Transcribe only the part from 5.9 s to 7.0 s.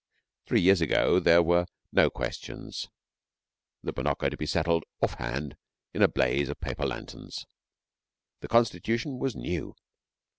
in a blaze of paper